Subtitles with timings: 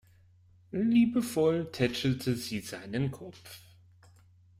[0.71, 3.59] Liebevoll tätschelte sie seinen Kopf.